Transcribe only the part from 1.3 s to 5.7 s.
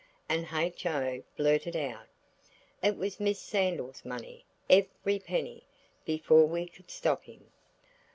blurted out, "It was Miss Sandal's money–every penny,"